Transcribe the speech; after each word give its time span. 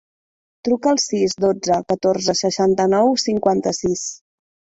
Truca 0.67 0.87
al 0.93 0.99
sis, 1.03 1.35
dotze, 1.45 1.77
catorze, 1.93 2.35
seixanta-nou, 2.41 3.13
cinquanta-sis. 3.27 4.09